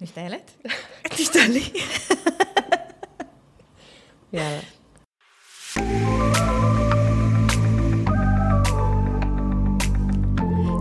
[0.00, 0.66] את משתעלת?
[1.16, 1.70] תשתעלי.
[4.32, 4.60] יאללה.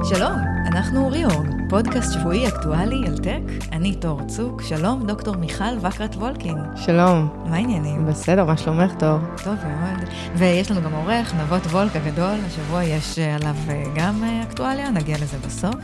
[0.10, 0.38] שלום,
[0.68, 3.66] אנחנו ריאורג, פודקאסט שבועי אקטואלי על טק.
[3.72, 6.58] אני תור צוק, שלום דוקטור מיכל וקרת וולקין.
[6.76, 7.44] שלום.
[7.46, 8.08] מה העניינים?
[8.08, 9.18] בסדר, מה שלומך, תור?
[9.44, 10.10] טוב מאוד.
[10.36, 14.90] ויש לנו גם עורך, נבות וולק הגדול, השבוע יש אה, עליו אה, גם אה, אקטואליה,
[14.90, 15.84] נגיע לזה בסוף.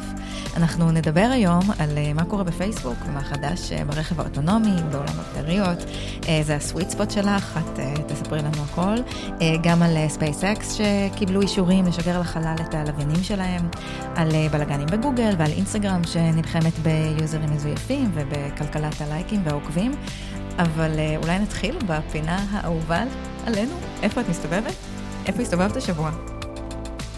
[0.58, 5.86] אנחנו נדבר היום על מה קורה בפייסבוק ומה חדש ברכב האוטונומי, בעולם הבטריות.
[6.42, 8.96] זה הסוויט ספוט שלך, את תספרי לנו הכל.
[9.64, 13.62] גם על SpaceX שקיבלו אישורים לשגר לחלל את הלוויינים שלהם,
[14.16, 15.75] על בלאגנים בגוגל ועל אינסטגרם
[16.06, 19.92] שנלחמת ביוזרים מזויפים ובכלכלת הלייקים והעוקבים.
[20.58, 20.92] אבל
[21.24, 23.04] אולי נתחיל בפינה האהובה
[23.46, 23.74] עלינו.
[24.04, 24.74] איפה את מסתובבת?
[25.26, 26.12] איפה הסתובבת השבוע?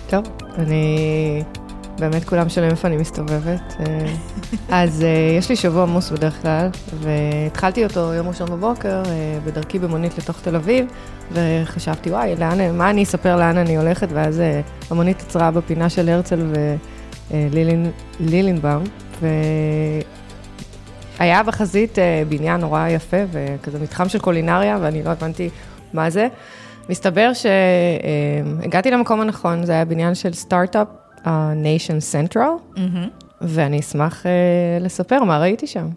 [0.10, 0.24] טוב,
[0.58, 1.44] אני...
[2.00, 3.76] באמת כולם שואלים איפה אני מסתובבת.
[3.80, 4.14] אה,
[4.84, 6.70] אז אה, יש לי שבוע עמוס בדרך כלל,
[7.00, 10.86] והתחלתי אותו יום ראשון בבוקר, אה, בדרכי במונית לתוך תל אביב,
[11.32, 14.42] וחשבתי, וואי, לאן, מה אני אספר לאן אני הולכת, ואז
[14.90, 16.54] המונית עצרה בפינה של הרצל
[17.32, 18.84] ולילינבאום,
[21.20, 21.98] והיה בחזית
[22.30, 25.50] בניין נורא יפה, וכזה מתחם של קולינריה, ואני לא הבנתי
[25.94, 26.28] מה זה.
[26.90, 30.88] מסתבר שהגעתי למקום הנכון, זה היה בניין של סטארט-אפ,
[32.14, 33.27] Central, mm-hmm.
[33.42, 35.90] ואני אשמח uh, לספר מה ראיתי שם.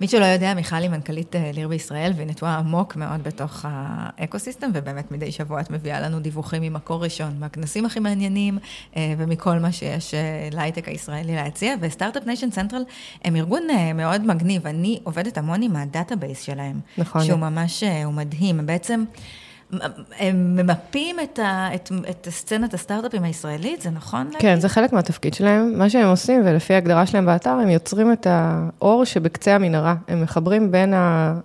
[0.00, 3.77] מי שלא יודע, מיכל היא מנכ"לית אה, ליר בישראל, והיא נטועה עמוק מאוד בתוך ה
[3.77, 8.58] ecosystem, ובאמת מדי שבוע את מביאה לנו דיווחים ממקור ראשון, מהכנסים הכי מעניינים,
[8.96, 10.14] אה, ומכל מה שיש
[10.52, 12.82] להייטק הישראלי להציע, ו Start-Up Nation Central
[13.24, 13.62] הם ארגון
[13.94, 16.80] מאוד מגניב, אני עובדת המון עם ה database שלהם.
[16.98, 17.24] נכון.
[17.24, 19.04] שהוא ממש, הוא מדהים, בעצם...
[20.18, 24.30] הם ממפים את, ה, את, את סצנת הסטארט-אפים הישראלית, זה נכון?
[24.38, 24.62] כן, להגיד?
[24.62, 25.78] זה חלק מהתפקיד שלהם.
[25.78, 29.94] מה שהם עושים, ולפי ההגדרה שלהם באתר, הם יוצרים את האור שבקצה המנהרה.
[30.08, 30.94] הם מחברים בין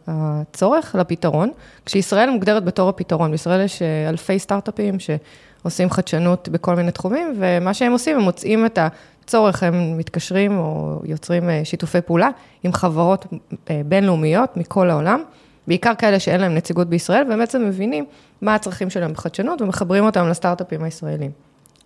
[0.08, 1.52] הצורך לפתרון,
[1.86, 3.32] כשישראל מוגדרת בתור הפתרון.
[3.32, 8.66] בישראל יש אה, אלפי סטארט-אפים שעושים חדשנות בכל מיני תחומים, ומה שהם עושים, הם מוצאים
[8.66, 8.80] את
[9.24, 12.30] הצורך, הם מתקשרים או יוצרים אה, שיתופי פעולה
[12.64, 13.26] עם חברות
[13.70, 15.24] אה, בינלאומיות מכל העולם.
[15.68, 18.06] בעיקר כאלה שאין להם נציגות בישראל, והם בעצם מבינים
[18.42, 21.32] מה הצרכים שלהם בחדשנות ומחברים אותם לסטארט-אפים הישראלים.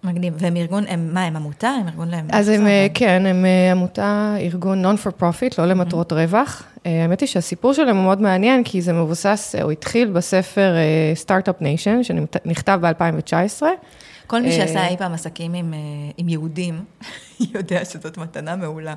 [0.05, 1.67] מגניב, והם ארגון, הם, מה, הם עמותה?
[1.67, 2.27] הם ארגון להם?
[2.31, 6.15] אז הם, אה, כן, הם אה, עמותה, ארגון non-for-profit, לא למטרות mm-hmm.
[6.15, 6.63] רווח.
[6.85, 10.73] אה, האמת היא שהסיפור שלהם הוא מאוד מעניין, כי זה מבוסס, הוא התחיל בספר
[11.25, 13.63] Startup Nation, שנכתב ב-2019.
[14.27, 15.73] כל מי שעשה אי פעם עסקים עם,
[16.17, 16.83] עם יהודים,
[17.55, 18.93] יודע שזאת מתנה מעולה.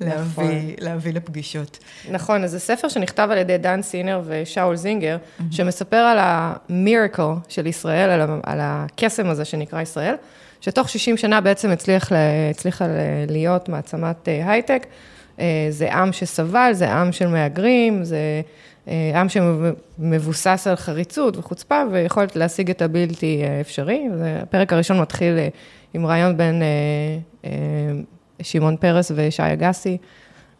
[0.00, 0.50] להביא, נכון.
[0.80, 1.78] להביא לפגישות.
[2.10, 5.42] נכון, אז זה ספר שנכתב על ידי דן סינר ושאול זינגר, mm-hmm.
[5.50, 10.14] שמספר על המירקל של ישראל, על, על הקסם הזה שנקרא ישראל,
[10.60, 12.12] שתוך 60 שנה בעצם הצליח,
[12.50, 12.84] הצליחה
[13.28, 14.86] להיות מעצמת אה, הייטק.
[14.86, 15.15] אה,
[15.70, 18.18] זה עם שסבל, זה עם של מהגרים, זה
[18.88, 24.08] אה, עם שמבוסס על חריצות וחוצפה ויכולת להשיג את הבלתי אפשרי.
[24.42, 25.38] הפרק הראשון מתחיל
[25.94, 26.62] עם ריאיון בין
[28.42, 29.96] שמעון פרס ושי אגסי,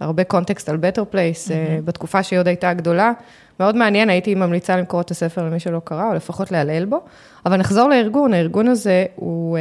[0.00, 1.53] הרבה context על Better Place, mm-hmm.
[1.84, 3.12] בתקופה שהיא עוד הייתה גדולה.
[3.60, 7.00] מאוד מעניין, הייתי ממליצה למכור את הספר למי שלא קרא, או לפחות להלל בו.
[7.47, 9.58] אבל נחזור לארגון, הארגון הזה הוא...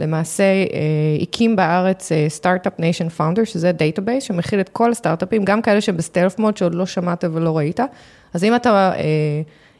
[0.00, 5.62] אה, למעשה אה, הקים בארץ Start-Up Nation Finder, שזה database שמכיל את כל הסטארט-אפים, גם
[5.62, 7.80] כאלה שב stealth mode שעוד לא שמעת ולא ראית.
[8.34, 8.92] אז אם אתה,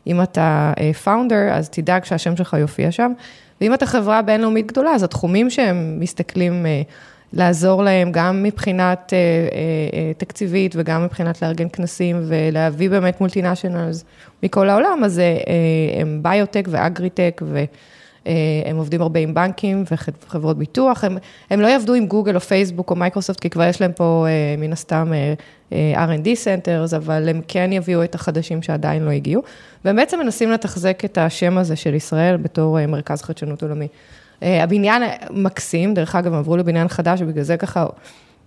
[0.07, 0.73] אם אתה
[1.05, 3.13] founder, אז תדאג שהשם שלך יופיע שם.
[3.61, 6.67] ואם אתה חברה בינלאומית גדולה, אז התחומים שהם מסתכלים
[7.33, 14.05] לעזור להם גם מבחינת אה, אה, אה, תקציבית וגם מבחינת לארגן כנסים ולהביא באמת multinationals
[14.43, 15.21] מכל העולם, אז
[16.01, 17.43] הם ביוטק ואגריטק
[18.27, 21.19] והם עובדים הרבה עם בנקים וחברות ביטוח, הם,
[21.51, 24.27] הם לא יעבדו עם גוגל או פייסבוק או מייקרוסופט, כי כבר יש להם פה
[24.59, 25.13] מן הסתם
[25.73, 29.43] R&D centers, אבל הם כן יביאו את החדשים שעדיין לא הגיעו,
[29.85, 33.89] והם בעצם מנסים לתחזק את השם הזה של ישראל בתור מרכז חדשנות עולמי.
[34.43, 37.87] אה, הבניין מקסים, דרך אגב, הם עברו לבניין חדש, ובגלל זה ככה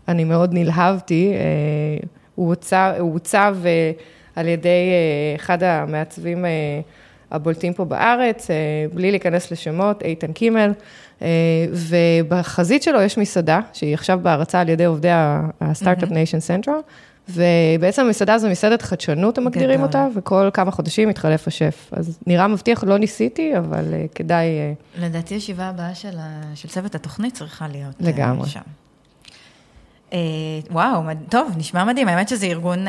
[0.08, 1.34] אני מאוד נלהבתי.
[1.34, 3.92] אה, הוא עוצב, אה,
[4.36, 4.92] על ידי
[5.36, 6.46] אחד המעצבים
[7.32, 8.48] הבולטים פה בארץ,
[8.94, 10.72] בלי להיכנס לשמות, איתן קימל,
[11.72, 15.10] ובחזית שלו יש מסעדה, שהיא עכשיו בהרצה על ידי עובדי
[15.62, 16.80] ה Start-Up Nation Central.
[17.30, 21.90] ובעצם המסעדה הזו מסעדת חדשנות, הם מגדירים אותה, וכל כמה חודשים מתחלף השף.
[21.92, 24.48] אז נראה מבטיח, לא ניסיתי, אבל uh, כדאי...
[24.98, 26.42] לדעתי הישיבה הבאה של, ה...
[26.56, 28.50] של צוות התוכנית צריכה להיות אה, לגמרי.
[28.50, 28.60] שם.
[30.10, 30.14] Uh,
[30.72, 32.08] וואו, טוב, נשמע מדהים.
[32.08, 32.86] האמת שזה ארגון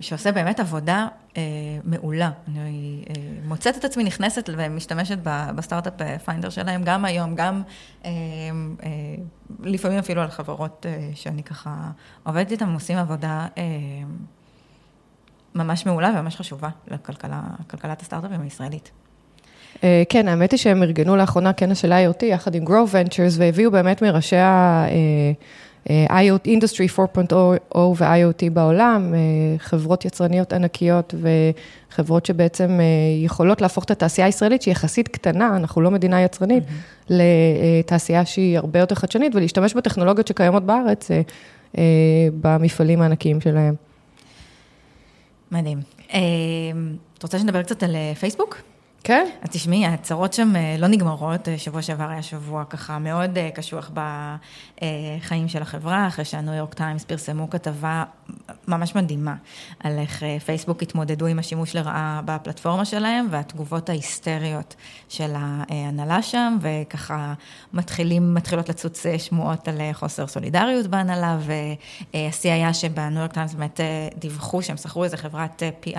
[0.00, 1.36] שעושה באמת עבודה uh,
[1.84, 2.30] מעולה.
[2.48, 3.12] אני uh,
[3.44, 7.62] מוצאת את עצמי נכנסת ומשתמשת בסטארט-אפ פיינדר שלהם, גם היום, גם
[9.62, 11.90] לפעמים אפילו על חברות שאני ככה
[12.22, 13.46] עובדת איתן, עושים עבודה
[15.54, 18.90] ממש מעולה וממש חשובה לכלכלת הסטארט-אפים הישראלית.
[19.84, 23.70] אה, כן, האמת היא שהם ארגנו לאחרונה כנס של IoT יחד עם Grow Ventures והביאו
[23.70, 24.36] באמת מראשי
[25.86, 29.18] ה-IoT, Industry 4.0 ו-IoT בעולם, אה,
[29.58, 31.14] חברות יצרניות ענקיות
[31.90, 32.84] וחברות שבעצם אה,
[33.24, 37.12] יכולות להפוך את התעשייה הישראלית, שהיא יחסית קטנה, אנחנו לא מדינה יצרנית, mm-hmm.
[37.80, 41.10] לתעשייה שהיא הרבה יותר חדשנית, ולהשתמש בטכנולוגיות שקיימות בארץ
[42.40, 43.74] במפעלים הענקיים שלהם.
[45.52, 45.78] מדהים.
[47.18, 48.62] את רוצה שנדבר קצת על פייסבוק?
[49.04, 49.26] כן.
[49.42, 53.50] אז תשמעי, ההצהרות שם אה, לא נגמרות, אה, שבוע שעבר היה שבוע ככה מאוד אה,
[53.54, 58.04] קשוח בחיים של החברה, אחרי שהניו יורק טיימס פרסמו כתבה
[58.68, 59.34] ממש מדהימה,
[59.80, 64.74] על איך פייסבוק התמודדו עם השימוש לרעה בפלטפורמה שלהם, והתגובות ההיסטריות
[65.08, 67.34] של ההנהלה שם, וככה
[67.72, 71.38] מתחילים, מתחילות לצוץ שמועות על חוסר סולידריות בהנהלה,
[72.14, 73.80] והשיא היה שבניו יורק טיימס באמת
[74.18, 75.98] דיווחו שהם שכרו איזה חברת PR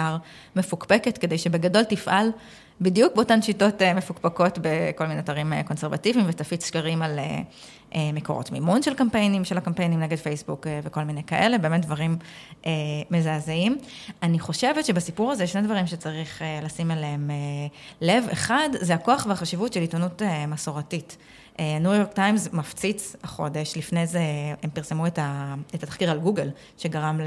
[0.56, 2.31] מפוקפקת, כדי שבגדול תפעל.
[2.81, 8.51] בדיוק באותן שיטות אה, מפוקפקות בכל מיני אתרים אה, קונסרבטיביים, ותפיץ שקרים על אה, מקורות
[8.51, 12.17] מימון של קמפיינים, של הקמפיינים נגד פייסבוק וכל מיני כאלה, באמת דברים
[13.11, 13.77] מזעזעים.
[14.23, 17.29] אני חושבת שבסיפור הזה יש שני דברים שצריך לשים אליהם
[18.01, 18.23] לב.
[18.31, 21.17] אחד, זה הכוח והחשיבות של עיתונות מסורתית.
[21.59, 24.21] ניו יורק טיימס מפציץ החודש, לפני זה
[24.63, 25.19] הם פרסמו את,
[25.73, 27.19] התחקיר על גוגל, שגרם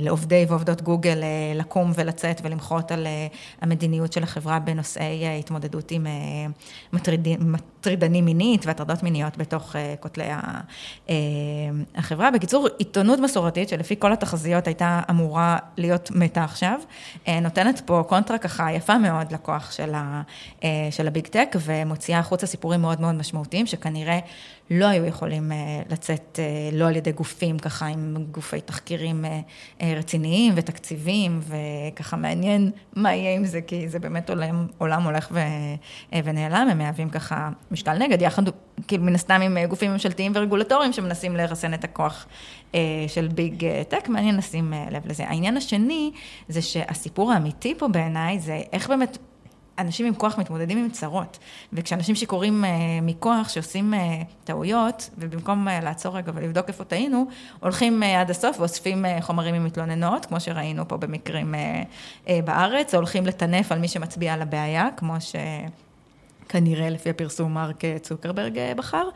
[0.00, 3.26] לעובדי ועובדות גוגל אה, לקום ולצאת ולמחות על אה,
[3.60, 6.06] המדיניות של החברה בנושאי התמודדות עם
[7.40, 10.24] מטרידנים מינית והטרדות מיניות בתוך כותלי
[11.94, 12.30] החברה.
[12.30, 16.80] בקיצור, עיתונות מסורתית שלפי כל התחזיות הייתה אמורה להיות מתה עכשיו,
[17.42, 19.72] נותנת פה קונטרה ככה יפה מאוד לכוח
[20.90, 24.18] של הביג טק ומוציאה החוצה סיפורים מאוד מאוד משמעותיים שכנראה
[24.70, 29.94] לא היו יכולים אה, לצאת אה, לא על ידי גופים ככה עם גופי תחקירים אה,
[29.96, 35.40] רציניים ותקציבים, וככה מעניין מה יהיה עם זה, כי זה באמת עולם, עולם הולך ו,
[36.24, 38.42] ונעלם, הם מהווים ככה משקל נגד, יחד,
[38.88, 42.26] כאילו מן הסתם עם גופים ממשלתיים ורגולטוריים שמנסים לרסן את הכוח
[43.08, 45.24] של ביג טק, מעניין לשים לב לזה.
[45.24, 46.12] העניין השני
[46.48, 49.18] זה שהסיפור האמיתי פה בעיניי זה איך באמת
[49.78, 51.38] אנשים עם כוח מתמודדים עם צרות,
[51.72, 52.66] וכשאנשים שיכורים uh,
[53.02, 53.96] מכוח שעושים uh,
[54.44, 57.26] טעויות, ובמקום uh, לעצור רגע ולבדוק איפה טעינו,
[57.60, 61.54] הולכים עד הסוף ואוספים חומרים עם מתלוננות, כמו שראינו פה במקרים
[62.26, 65.36] בארץ, או הולכים לטנף על מי שמצביע על הבעיה, כמו ש...
[66.48, 69.08] כנראה לפי הפרסום מרק צוקרברג אה, בחר.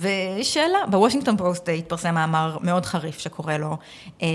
[0.00, 3.76] ושאלה, בוושינגטון פוסט התפרסם מאמר מאוד חריף שקורא לו
[4.22, 4.28] אה,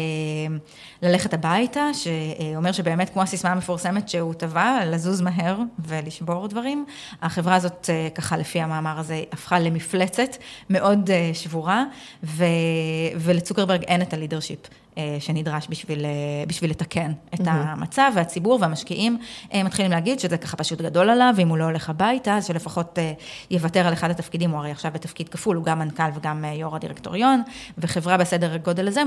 [1.02, 6.86] ללכת הביתה, שאומר שבאמת כמו הסיסמה המפורסמת שהוא טבע, לזוז מהר ולשבור דברים.
[7.22, 10.38] החברה הזאת, אה, ככה לפי המאמר הזה, הפכה למפלצת
[10.70, 11.84] מאוד אה, שבורה,
[12.24, 12.46] ו,
[13.16, 14.60] ולצוקרברג אין את הלידרשיפ.
[14.98, 16.10] אה, שנדרש בשביל, אה,
[16.48, 17.50] בשביל לתקן את mm-hmm.
[17.50, 19.18] המצב, והציבור והמשקיעים
[19.54, 23.00] אה, מתחילים להגיד שזה ככה פשוט גדול עליו, ואם הוא לא הולך הביתה, אז שלפחות
[23.52, 27.42] יוותר על אחד התפקידים, הוא הרי עכשיו בתפקיד כפול, הוא גם מנכ"ל וגם יו"ר הדירקטוריון,
[27.78, 29.02] וחברה בסדר גודל הזה,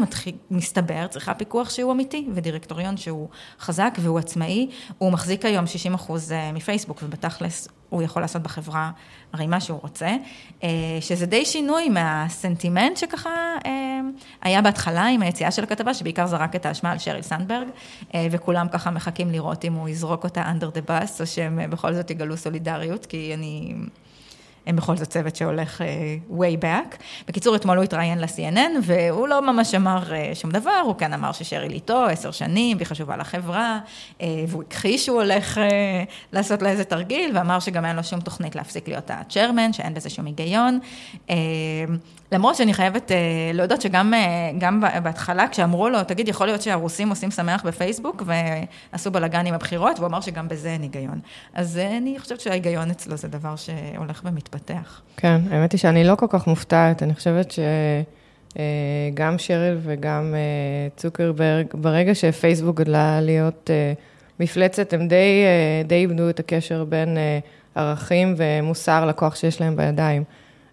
[0.50, 3.28] מסתבר, צריכה פיקוח שהוא אמיתי, ודירקטוריון שהוא
[3.60, 8.90] חזק והוא עצמאי, הוא מחזיק היום 60 אחוז מפייסבוק, ובתכלס הוא יכול לעשות בחברה
[9.32, 10.16] הרי מה שהוא רוצה,
[10.62, 10.68] אה,
[11.00, 13.30] שזה די שינוי מהסנטימנט שככה
[13.66, 14.00] אה,
[14.42, 17.68] היה בהתחלה עם היציאה של הכתבה, שבעיקר זרק את האשמה על שריל סנדברג,
[18.14, 21.94] אה, וכולם ככה מחכים לראות אם הוא יזרוק אותה under the bus, או שהם בכל
[21.94, 23.74] זאת יגלו סולידריות, כי אני...
[24.66, 25.84] הם בכל זאת צוות שהולך uh,
[26.32, 26.96] way back.
[27.28, 31.32] בקיצור, אתמול הוא התראיין ל-CNN, והוא לא ממש אמר uh, שום דבר, הוא כן אמר
[31.32, 33.78] ששריל איתו עשר שנים, והיא חשובה לחברה,
[34.18, 35.60] uh, והוא הכחיש שהוא הולך uh,
[36.32, 40.10] לעשות לה איזה תרגיל, ואמר שגם אין לו שום תוכנית להפסיק להיות ה-chairman, שאין בזה
[40.10, 40.78] שום היגיון.
[41.28, 41.30] Uh,
[42.32, 43.14] למרות שאני חייבת uh,
[43.56, 44.14] להודות שגם
[44.60, 48.22] uh, בהתחלה, כשאמרו לו, תגיד, יכול להיות שהרוסים עושים שמח בפייסבוק,
[48.92, 51.20] ועשו בלאגן עם הבחירות, והוא אמר שגם בזה אין היגיון.
[51.54, 54.22] אז uh, אני חושבת שההיגיון אצלו זה דבר שהולך
[54.54, 55.00] ומתפתח.
[55.16, 57.54] כן, האמת היא שאני לא כל כך מופתעת, אני חושבת
[59.10, 60.34] שגם שריל וגם
[60.96, 63.70] צוקרברג, ברגע שפייסבוק גדלה להיות
[64.40, 65.44] מפלצת, הם די,
[65.86, 67.18] די איבדו את הקשר בין
[67.74, 70.24] ערכים ומוסר לכוח שיש להם בידיים.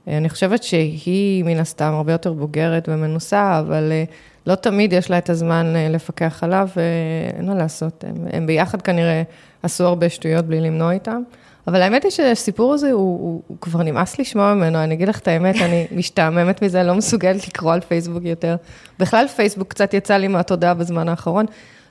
[0.07, 4.03] אני חושבת שהיא מן הסתם הרבה יותר בוגרת ומנוסה, אבל אה,
[4.47, 8.03] לא תמיד יש לה את הזמן אה, לפקח עליו, ואין מה לעשות.
[8.07, 9.23] הם, הם ביחד כנראה
[9.63, 11.21] עשו הרבה שטויות בלי למנוע איתם.
[11.67, 15.19] אבל האמת היא שהסיפור הזה, הוא, הוא, הוא כבר נמאס לשמוע ממנו, אני אגיד לך
[15.19, 18.55] את האמת, אני משתעממת מזה, לא מסוגלת לקרוא על פייסבוק יותר.
[18.99, 21.45] בכלל פייסבוק קצת יצא לי מהתודעה בזמן האחרון.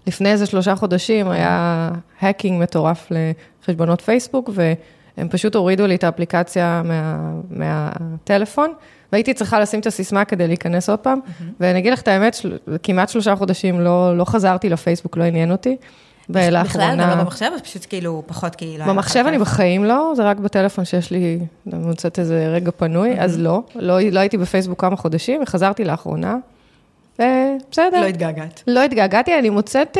[0.06, 1.90] לפני איזה שלושה חודשים היה
[2.20, 8.72] האקינג מטורף לחשבונות פייסבוק, והם פשוט הורידו לי את האפליקציה מה, מהטלפון,
[9.12, 11.20] והייתי צריכה לשים את הסיסמה כדי להיכנס עוד פעם.
[11.60, 15.52] ואני אגיד לך את האמת, של, כמעט שלושה חודשים לא, לא חזרתי לפייסבוק, לא עניין
[15.52, 15.76] אותי.
[16.30, 16.92] ולאחרונה...
[16.92, 18.84] בכלל, גם לא במחשב, או פשוט כאילו פחות כאילו...
[18.84, 21.38] במחשב אני בחיים לא, זה רק בטלפון שיש לי,
[21.72, 26.36] אני מוצאת איזה רגע פנוי, אז לא, לא, לא הייתי בפייסבוק כמה חודשים, וחזרתי לאחרונה,
[27.14, 28.00] ובסדר.
[28.00, 28.62] לא התגעגעת.
[28.66, 29.98] לא התגעגעתי, אני מוצאת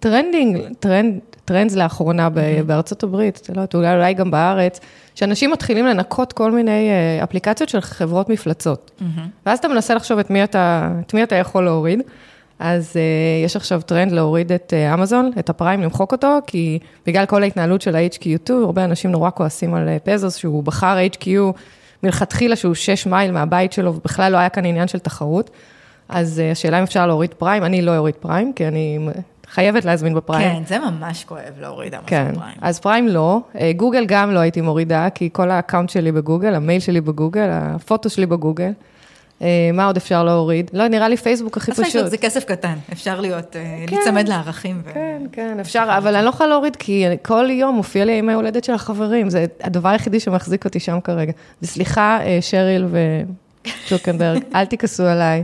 [0.00, 2.28] trending, טרנד, trends לאחרונה
[2.66, 4.80] בארצות הברית, יודעת, אולי, אולי גם בארץ,
[5.14, 6.90] שאנשים מתחילים לנקות כל מיני
[7.22, 8.90] אפליקציות של חברות מפלצות.
[9.46, 12.02] ואז אתה מנסה לחשוב את מי אתה, את מי אתה יכול להוריד.
[12.58, 17.26] אז uh, יש עכשיו טרנד להוריד את uh, אמזון, את הפריים, למחוק אותו, כי בגלל
[17.26, 21.28] כל ההתנהלות של ה-HQ2, הרבה אנשים נורא כועסים על בזוס, uh, שהוא בחר HQ
[22.02, 25.50] מלכתחילה שהוא 6 מייל מהבית שלו, ובכלל לא היה כאן עניין של תחרות.
[26.08, 28.98] אז uh, השאלה אם אפשר להוריד פריים, אני לא אוריד פריים, כי אני
[29.50, 30.56] חייבת להזמין בפריים.
[30.56, 32.56] כן, זה ממש כואב להוריד אמזון כן, פריים.
[32.60, 33.40] אז פריים לא,
[33.76, 37.60] גוגל גם לא הייתי מורידה, כי כל ה account שלי בגוגל, המייל שלי בגוגל, ה
[37.60, 38.70] photo שלי בגוגל.
[39.42, 40.70] אה, מה עוד אפשר להוריד?
[40.72, 41.84] לא, נראה לי פייסבוק הכי פשוט.
[41.84, 44.82] פייסבוק זה כסף קטן, אפשר להיות, אה, כן, להיצמד לערכים.
[44.94, 48.64] כן, כן, אפשר, אבל אני לא יכולה להוריד, כי כל יום מופיע לי ימי הולדת
[48.64, 51.32] של החברים, זה הדבר היחידי שמחזיק אותי שם כרגע.
[51.62, 52.86] וסליחה, אה, שריל
[53.84, 55.42] וצוקנברג, אל תכעסו עליי,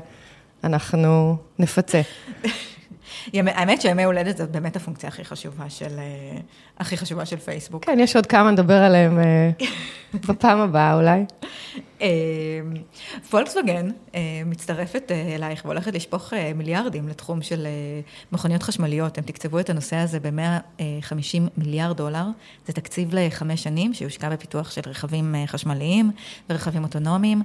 [0.64, 2.00] אנחנו נפצה.
[3.34, 5.98] האמת שימי הולדת זאת באמת הפונקציה הכי חשובה של,
[6.78, 7.84] הכי חשובה של פייסבוק.
[7.84, 9.18] כן, יש עוד כמה נדבר עליהם
[10.14, 11.24] בפעם הבאה אולי.
[12.04, 12.74] אמ,
[13.30, 17.66] פולקסווגן אה, מצטרפת אה, אלייך והולכת לשפוך אה, מיליארדים לתחום של
[18.32, 19.18] מכוניות חשמליות.
[19.18, 22.24] הם תקצבו את הנושא הזה ב-150 מיליארד דולר.
[22.66, 26.10] זה תקציב לחמש שנים שיושקע בפיתוח של רכבים חשמליים
[26.50, 27.42] ורכבים אוטונומיים.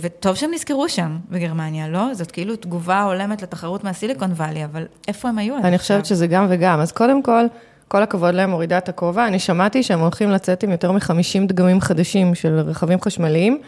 [0.00, 2.14] וטוב שהם נזכרו שם בגרמניה, לא?
[2.14, 5.56] זאת כאילו תגובה הולמת לתחרות מהסיליקון וואלי, אבל איפה הם היו?
[5.58, 6.80] אני חושבת שזה גם וגם.
[6.80, 7.46] אז קודם כל...
[7.90, 9.26] כל הכבוד להם, מורידה את הכובע.
[9.26, 13.60] אני שמעתי שהם הולכים לצאת עם יותר מ-50 דגמים חדשים של רכבים חשמליים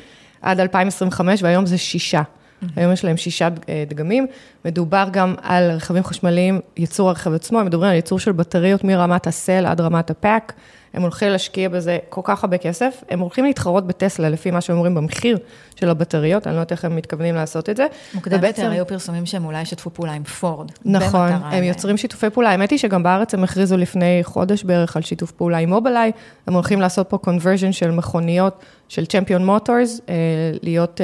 [0.43, 2.23] עד 2025, והיום זה שישה.
[2.23, 2.67] Mm-hmm.
[2.77, 4.27] היום יש להם שישה אה, דגמים.
[4.65, 9.27] מדובר גם על רכבים חשמליים, ייצור הרכב עצמו, הם מדברים על ייצור של בטריות מרמת
[9.27, 10.53] הסל עד רמת הפאק.
[10.95, 14.77] הם הולכים להשקיע בזה כל כך הרבה כסף, הם הולכים להתחרות בטסלה, לפי מה שהם
[14.77, 15.39] אומרים, במחיר
[15.77, 17.87] של הבטריות, אני לא יודעת איך הם מתכוונים לעשות את זה.
[18.15, 18.63] מוקדם ובעצם...
[18.63, 20.71] יותר היו פרסומים שהם אולי ישתפו פעולה עם פורד.
[20.85, 22.51] נכון, הם יוצרים שיתופי פעולה.
[22.51, 26.13] האמת היא שגם בארץ הם הכריזו לפני חודש בערך על שיתוף פעולה עם מובילאיי,
[26.47, 30.15] הם הולכים לעשות פה קונברז'ן של מכוניות של צ'מפיון מוטורס, אה,
[30.63, 31.01] להיות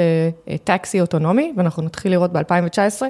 [0.63, 3.01] טקסי אה, אוטונומי, ואנחנו נתחיל לראות ב-2019.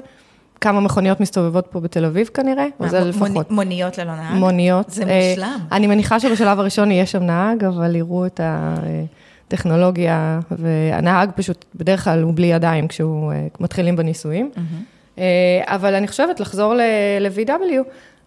[0.60, 3.50] כמה מכוניות מסתובבות פה בתל אביב כנראה, או זה לפחות.
[3.50, 4.34] מוניות ללא נהג?
[4.34, 4.90] מוניות.
[4.90, 5.58] זה אה, מושלם.
[5.72, 8.40] אני מניחה שבשלב הראשון יהיה שם נהג, אבל יראו את
[9.46, 14.50] הטכנולוגיה, והנהג פשוט, בדרך כלל הוא בלי ידיים כשהוא אה, מתחילים בניסויים.
[15.18, 15.24] אה,
[15.66, 17.74] אבל אני חושבת, לחזור ל-VW,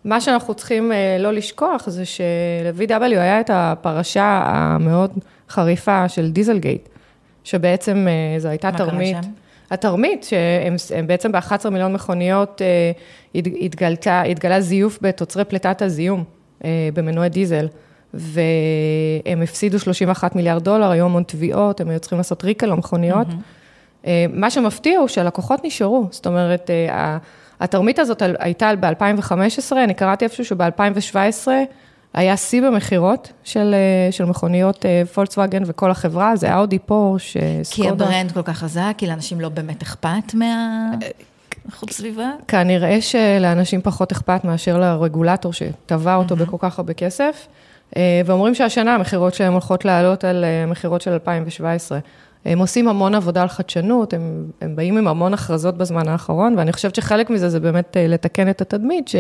[0.06, 5.12] מה שאנחנו צריכים לא לשכוח זה של-VW היה את הפרשה המאוד
[5.50, 6.90] חריפה של דיזלגייט,
[7.44, 9.16] שבעצם זו הייתה תרמית.
[9.16, 9.43] מה קרה שם?
[9.74, 10.24] התרמית,
[10.80, 12.92] שהם בעצם ב-11 מיליון מכוניות אה,
[13.36, 16.24] התגלתה, התגלה זיוף בתוצרי פליטת הזיהום
[16.64, 17.68] אה, במנועי דיזל,
[18.14, 23.28] והם הפסידו 31 מיליארד דולר, היום המון תביעות, הם היו צריכים לעשות ריקל למכוניות.
[23.28, 24.08] Mm-hmm.
[24.34, 26.70] מה שמפתיע הוא שהלקוחות נשארו, זאת אומרת,
[27.60, 31.48] התרמית הזאת הייתה ב-2015, אני קראתי איפשהו שב-2017,
[32.14, 37.90] היה שיא במכירות של, אה, של מכוניות אה, פולקסווגן וכל החברה, זה אאודי פורש, סקודה.
[37.90, 40.92] כי הברנד כל כך חזק, כי לאנשים לא באמת אכפת מה...
[41.66, 42.32] איכות סביבה?
[42.48, 46.38] כנראה שלאנשים פחות אכפת מאשר לרגולטור שטבע אותו mm-hmm.
[46.38, 47.48] בכל כך הרבה כסף,
[47.98, 52.00] אה, ואומרים שהשנה המכירות שלהם הולכות לעלות על המכירות של 2017.
[52.46, 56.74] הם עושים המון עבודה על חדשנות, הם, הם באים עם המון הכרזות בזמן האחרון, ואני
[56.74, 59.16] חושבת שחלק מזה זה באמת לתקן את התדמית, ש...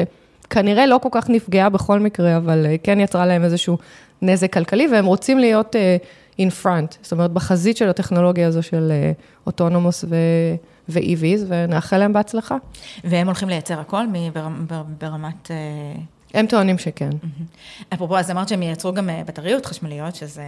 [0.49, 3.77] כנראה לא כל כך נפגעה בכל מקרה, אבל אה, כן יצרה להם איזשהו
[4.21, 8.91] נזק כלכלי, והם רוצים להיות uh, in front, זאת אומרת, בחזית של הטכנולוגיה הזו של
[9.47, 10.07] autonomous uh,
[10.89, 12.55] ו-EVs, ונאחל להם בהצלחה.
[13.03, 14.03] והם הולכים לייצר הכל
[14.99, 15.51] ברמת...
[16.33, 17.09] הם טוענים שכן.
[17.93, 20.45] אפרופו, אז אמרת שהם ייצרו גם אה, בטריות חשמליות, שזה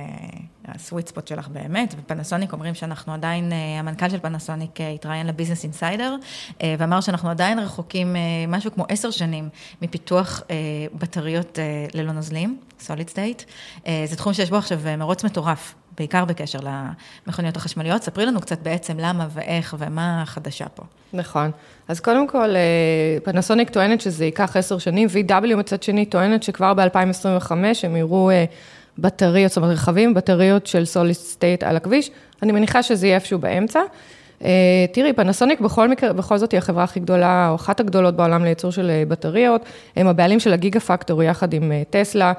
[0.66, 5.28] ה sweet spot שלך באמת, ופנסוניק אומרים שאנחנו עדיין, אה, המנכ"ל של פנסוניק אה, התראיין
[5.28, 6.16] ל Business Insider,
[6.80, 8.16] ואמר שאנחנו עדיין רחוקים
[8.48, 9.50] משהו כמו עשר שנים
[9.82, 10.44] מפיתוח
[10.94, 11.60] בטריות
[11.94, 13.44] ללא נוזלים, solid state.
[14.06, 15.76] זה תחום שיש בו עכשיו מרוץ מטורף.
[15.98, 16.60] בעיקר בקשר
[17.28, 18.04] למכוניות החשמליות.
[18.04, 20.84] ספרי לנו קצת בעצם למה ואיך ומה החדשה פה.
[21.14, 21.52] נכון.
[21.88, 26.74] אז קודם כל, אה, פנסוניק טוענת שזה ייקח עשר שנים, VW מצד שני טוענת שכבר
[26.74, 27.52] ב-2025
[27.84, 28.46] הם יראו אה,
[28.98, 32.12] בטריות, זאת אומרת רכבים, בטריות של solid state על הכביש.
[32.44, 33.80] אני מניחה שזה יהיה איפשהו באמצע.
[34.94, 38.72] תראי, פנסוניק בכל מקרה, בכל זאת היא החברה הכי גדולה, או אחת הגדולות בעולם לייצור
[38.72, 39.62] של בטריות,
[39.96, 42.34] הם הבעלים של ה Gigafactory יחד עם טסלה.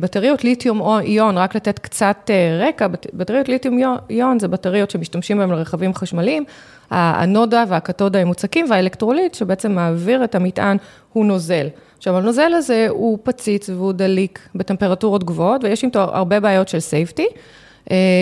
[0.00, 3.78] בטריות lithium ion, רק לתת קצת רקע, בטריות lithium
[4.10, 6.44] ion זה בטריות שמשתמשים בהן לרכבים חשמליים,
[6.90, 10.76] האנודה והקתודה הם מוצקים, והאלקטרוליט שבעצם מעביר את המטען
[11.12, 11.66] הוא נוזל.
[11.98, 17.26] עכשיו, הנוזל הזה הוא נפיץ והוא דליק בטמפרטורות גבוהות, ויש איתו הרבה בעיות של safety.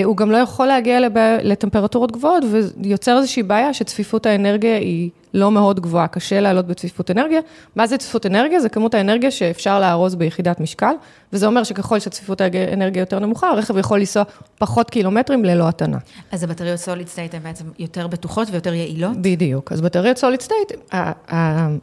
[0.05, 0.99] הוא גם לא יכול להגיע
[1.43, 2.45] לטמפרטורות גבוהות,
[2.83, 7.41] ויוצר איזושהי בעיה שצפיפות האנרגיה היא לא מאוד גבוהה, קשה לעלות בצפיפות אנרגיה.
[7.77, 8.61] מה זה צפיפות אנרגיה?
[8.61, 10.93] זה כמות האנרגיה שאפשר לארוז ביחידת משקל,
[11.33, 14.23] וזה אומר שככל שצפיפות האנרגיה יותר נמוכה, הרכב יכול לנסוע
[14.59, 15.99] פחות קילומטרים ללא הטענה.
[16.33, 19.17] אז הבטריות solid state הן בעצם יותר בטוחות ויותר יעילות?
[19.21, 19.73] בדיוק.
[19.73, 20.73] אז בטריות solid state,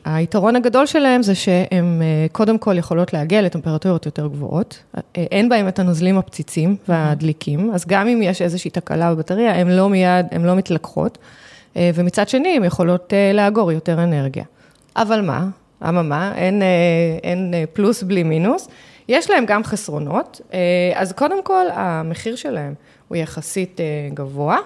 [0.06, 2.02] היתרון הגדול שלהן זה שהן
[2.32, 4.84] קודם כל יכולות להגיע לטמפרטורות יותר גבוהות,
[5.16, 9.90] אין בהן את הנוזלים הפציצים והדליקים, אז גם אם יש איזושהי תקלה בבטריה, הן לא
[9.90, 11.18] מיד, הן לא מתלקחות.
[11.94, 14.44] ומצד שני, הן יכולות לאגור יותר אנרגיה.
[14.96, 15.48] אבל מה?
[15.90, 16.62] אממה, אין,
[17.24, 18.68] אין פלוס בלי מינוס.
[19.08, 20.42] יש להם גם חסרונות,
[20.96, 22.74] אז קודם כל, המחיר שלהם
[23.08, 23.80] הוא יחסית
[24.14, 24.58] גבוה,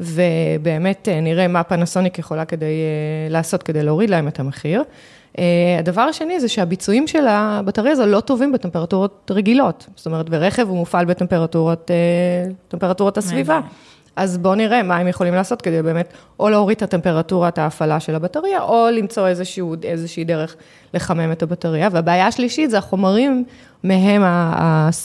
[0.00, 2.74] ובאמת נראה מה פנסוניק יכולה כדי
[3.30, 4.82] לעשות כדי להוריד להם את המחיר.
[5.78, 10.76] הדבר השני זה שהביצועים של הבטריה הזו לא טובים בטמפרטורות רגילות, זאת אומרת, ברכב הוא
[10.76, 11.90] מופעל בטמפרטורות,
[12.68, 13.60] טמפרטורות הסביבה.
[14.16, 18.14] אז בואו נראה מה הם יכולים לעשות כדי באמת, או להוריד את הטמפרטורת ההפעלה של
[18.14, 20.56] הבטריה, או למצוא איזשהו, איזושהי דרך
[20.94, 21.88] לחמם את הבטריה.
[21.92, 23.44] והבעיה השלישית זה החומרים
[23.84, 24.22] מהם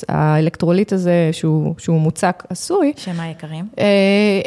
[0.10, 2.94] האלקטרוליט הזה, שהוא, שהוא מוצק עשוי.
[2.98, 3.66] שמה יקרים?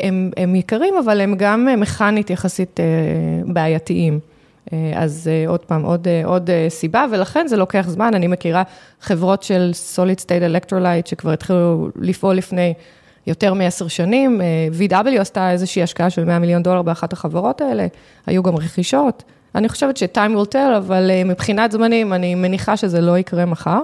[0.02, 2.80] הם, הם יקרים, אבל הם גם מכנית יחסית
[3.46, 4.20] בעייתיים.
[4.94, 8.14] אז עוד פעם, עוד, עוד סיבה, ולכן זה לוקח זמן.
[8.14, 8.62] אני מכירה
[9.00, 12.74] חברות של Solid State Electrolyte שכבר התחילו לפעול לפני
[13.26, 14.40] יותר מעשר שנים,
[14.78, 17.86] VW עשתה איזושהי השקעה של 100 מיליון דולר באחת החברות האלה,
[18.26, 19.22] היו גם רכישות.
[19.54, 23.80] אני חושבת ש-time will tell, אבל מבחינת זמנים, אני מניחה שזה לא יקרה מחר.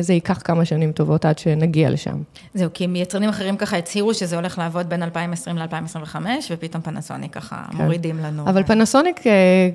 [0.00, 2.16] זה ייקח כמה שנים טובות עד שנגיע לשם.
[2.54, 6.16] זהו, כי יצרנים אחרים ככה הצהירו שזה הולך לעבוד בין 2020 ל-2025,
[6.50, 7.76] ופתאום פנסוניק ככה כן.
[7.76, 8.42] מורידים לנו.
[8.46, 9.20] אבל פנסוניק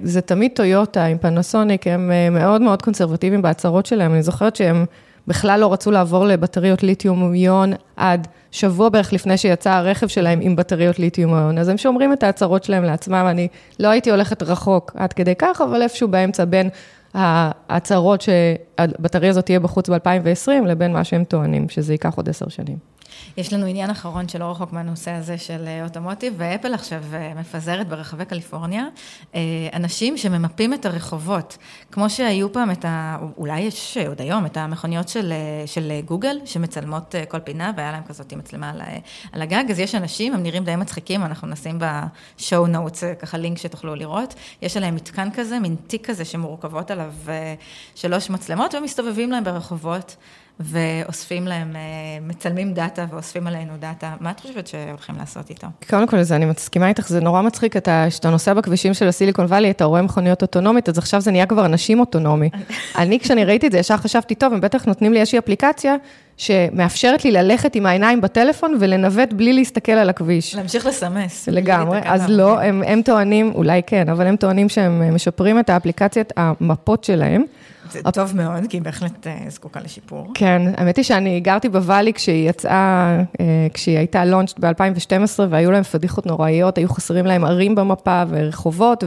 [0.03, 4.85] זה תמיד טויוטה, עם פנסוניק הם מאוד מאוד קונסרבטיביים בהצהרות שלהם, אני זוכרת שהם
[5.29, 10.99] בכלל לא רצו לעבור לבטריות ליתיום-איון עד שבוע בערך לפני שיצא הרכב שלהם עם בטריות
[10.99, 13.47] ליתיום-איון, אז הם שומרים את ההצהרות שלהם לעצמם, אני
[13.79, 16.69] לא הייתי הולכת רחוק עד כדי כך, אבל איפשהו באמצע בין
[17.13, 22.77] ההצהרות שהבטריה הזאת תהיה בחוץ ב-2020, לבין מה שהם טוענים, שזה ייקח עוד עשר שנים.
[23.37, 27.03] יש לנו עניין אחרון שלא רחוק מהנושא הזה של אוטומוטיב, ואפל עכשיו
[27.35, 28.85] מפזרת ברחבי קליפורניה,
[29.73, 31.57] אנשים שממפים את הרחובות,
[31.91, 33.17] כמו שהיו פעם את ה...
[33.37, 35.33] אולי יש עוד היום את המכוניות של,
[35.65, 38.81] של גוגל, שמצלמות כל פינה, והיה להם כזאת מצלמה על,
[39.31, 43.57] על הגג, אז יש אנשים, הם נראים די מצחיקים, אנחנו נשים בשואו נוטס, ככה לינק
[43.57, 47.13] שתוכלו לראות, יש עליהם מתקן כזה, מין תיק כזה שמורכבות עליו
[47.95, 50.15] שלוש מצלמות, ומסתובבים להם ברחובות.
[50.59, 51.75] ואוספים להם,
[52.21, 55.67] מצלמים דאטה ואוספים עלינו דאטה, מה את חושבת שהולכים לעשות איתו?
[55.89, 59.71] קודם כל, אני מסכימה איתך, זה נורא מצחיק, כשאתה נוסע בכבישים של ה Silicon Valley,
[59.71, 62.49] אתה רואה מכוניות אוטונומיות, אז עכשיו זה נהיה כבר אנשים אוטונומיים.
[62.97, 65.95] אני, כשאני ראיתי את זה, ישר חשבתי, טוב, הם בטח נותנים לי איזושהי אפליקציה,
[66.39, 70.55] שמאפשרת לי ללכת עם העיניים בטלפון ולנווט בלי להסתכל על הכביש.
[70.55, 71.49] להמשיך לסמס.
[71.49, 76.33] לגמרי, אז לא, הם, הם טוענים, אולי כן, אבל הם טוענים שהם משפרים את האפליקציית,
[76.37, 77.43] המפות שלהם.
[77.91, 80.27] זה טוב מאוד, כי היא בהחלט זקוקה לשיפור.
[80.33, 83.19] כן, האמת היא שאני גרתי בוואלי כשהיא יצאה,
[83.73, 89.03] כשהיא הייתה launched ב-2012, והיו להם פדיחות נוראיות, היו חסרים להם ערים במפה ורחובות,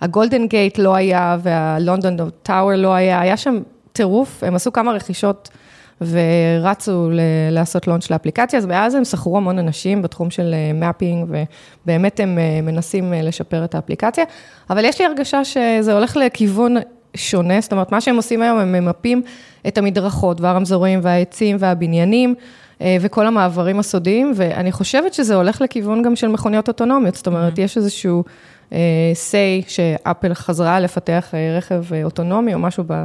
[0.00, 3.58] והגולדן גייט לא היה, והלונדון טאוור לא היה, היה שם
[3.92, 5.48] טירוף, הם עשו כמה רכישות.
[6.00, 7.10] ורצו
[7.50, 11.26] לעשות launch לאפליקציה, אז מאז הם שכרו המון אנשים בתחום של mapping,
[11.84, 14.24] ובאמת הם מנסים לשפר את האפליקציה,
[14.70, 16.76] אבל יש לי הרגשה שזה הולך לכיוון
[17.14, 19.22] שונה, זאת אומרת, מה שהם עושים היום, הם ממפים
[19.68, 22.34] את המדרכות והרמזורים והעצים והבניינים,
[23.00, 27.76] וכל המעברים הסודיים, ואני חושבת שזה הולך לכיוון גם של מכוניות אוטונומיות, זאת אומרת, יש
[27.76, 28.24] איזשהו
[28.70, 33.04] say שאפל חזרה לפתח רכב אוטונומי או משהו ב...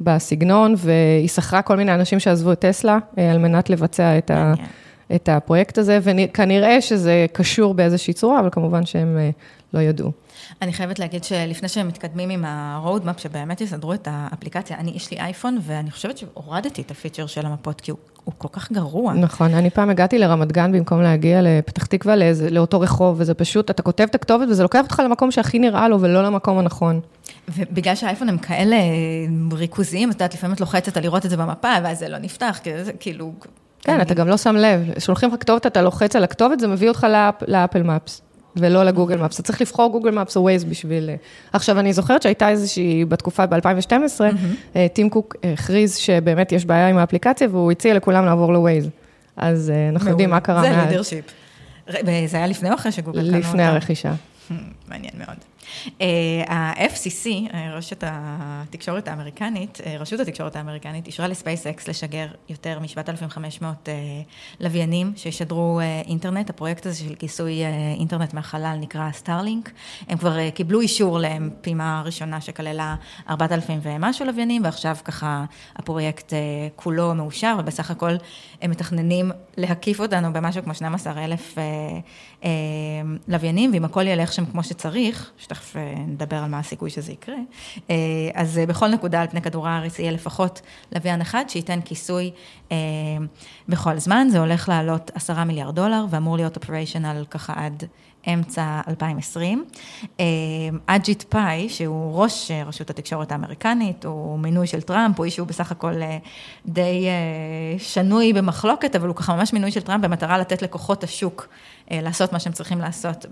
[0.00, 4.54] בסגנון, והיא שכרה כל מיני אנשים שעזבו את טסלה על מנת לבצע את, ה,
[5.14, 9.18] את הפרויקט הזה, וכנראה שזה קשור באיזושהי צורה, אבל כמובן שהם
[9.74, 10.12] לא ידעו.
[10.62, 15.20] אני חייבת להגיד שלפני שהם מתקדמים עם ה-roadmap, שבאמת יסדרו את האפליקציה, אני, יש לי
[15.20, 19.12] אייפון, ואני חושבת שהורדתי את הפיצ'ר של המפות, כי הוא, הוא כל כך גרוע.
[19.12, 23.70] נכון, אני פעם הגעתי לרמת גן במקום להגיע לפתח תקווה, לאיזה, לאותו רחוב, וזה פשוט,
[23.70, 27.00] אתה כותב את הכתובת, וזה לוקח אותך למקום שהכי נראה לו, ולא למקום הנכון.
[27.48, 28.76] ובגלל שהאייפון הם כאלה
[29.52, 32.60] ריכוזיים, את יודעת, לפעמים את לוחצת על לראות את זה במפה, ואז זה לא נפתח,
[33.00, 33.32] כאילו...
[33.80, 34.02] כן, אני...
[34.02, 37.06] אתה גם לא שם לב, שולחים לך כתובת, אתה לוחץ על הכתובת, זה מביא אותך
[37.48, 38.22] ל Apple Maps.
[38.56, 39.34] ולא ל Google Maps.
[39.34, 41.10] אתה צריך לבחור Google Maps או ווייז בשביל...
[41.10, 41.14] אה,
[41.52, 44.76] עכשיו, אני זוכרת שהייתה איזושהי, בתקופה ב-2012, mm-hmm.
[44.92, 48.88] טים קוק הכריז שבאמת יש בעיה עם האפליקציה, והוא הציע לכולם לעבור לווייז.
[49.36, 50.74] אז אנחנו יודעים מה קרה מאז.
[50.74, 51.24] זה leadership.
[52.26, 53.38] זה היה לפני או אחרי שגוגל קנו אותה?
[53.38, 54.12] לפני הרכישה.
[54.88, 55.51] מעניין מאוד.
[56.00, 56.06] אה,
[56.48, 63.64] ה-FCC, אה, רשת התקשורת האמריקנית, אה, רשות התקשורת האמריקנית, אישרה לספייסקס לשגר יותר מ-7,500
[64.60, 66.50] לוויינים שישדרו אינטרנט.
[66.50, 67.62] הפרויקט הזה של כיסוי
[67.98, 69.70] אינטרנט מהחלל נקרא סטארלינק.
[70.08, 72.96] הם כבר קיבלו אישור לפעימה ראשונה שכללה
[73.30, 75.44] 4,000 ומשהו לוויינים, ועכשיו ככה
[75.76, 76.32] הפרויקט
[76.76, 78.12] כולו מאושר, ובסך הכל
[78.62, 81.56] הם מתכננים להקיף אותנו במשהו כמו 12,000
[83.28, 87.36] לוויינים, ואם הכל ילך שם כמו שצריך, שתכף אה, נדבר על מה הסיכוי שזה יקרה,
[87.90, 87.96] אה,
[88.34, 90.60] אז אה, בכל נקודה על פני כדור הארץ יהיה לפחות
[90.94, 92.30] לוויין אחד שייתן כיסוי
[93.68, 97.84] בכל זמן, זה הולך לעלות עשרה מיליארד דולר ואמור להיות operational ככה עד
[98.26, 99.64] אמצע 2020.
[100.86, 105.72] אג'יט פאי, שהוא ראש רשות התקשורת האמריקנית, הוא מינוי של טראמפ, הוא איש שהוא בסך
[105.72, 105.92] הכל
[106.66, 107.06] די
[107.78, 111.48] שנוי במחלוקת, אבל הוא ככה ממש מינוי של טראמפ במטרה לתת לכוחות השוק
[111.90, 113.26] לעשות מה שהם צריכים לעשות